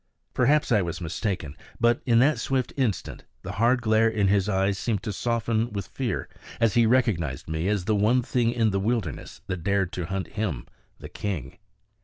Perhaps 0.33 0.71
I 0.71 0.81
was 0.81 0.99
mistaken, 0.99 1.55
but 1.79 2.01
in 2.07 2.17
that 2.17 2.39
swift 2.39 2.73
instant 2.75 3.23
the 3.43 3.51
hard 3.51 3.83
glare 3.83 4.09
in 4.09 4.29
his 4.29 4.49
eyes 4.49 4.79
seemed 4.79 5.03
to 5.03 5.13
soften 5.13 5.71
with 5.71 5.85
fear, 5.85 6.27
as 6.59 6.73
he 6.73 6.87
recognized 6.87 7.47
me 7.47 7.67
as 7.67 7.85
the 7.85 7.93
one 7.93 8.23
thing 8.23 8.51
in 8.51 8.71
the 8.71 8.79
wilderness 8.79 9.41
that 9.45 9.63
dared 9.63 9.91
to 9.91 10.07
hunt 10.07 10.29
him, 10.29 10.65
the 10.97 11.07
king. 11.09 11.59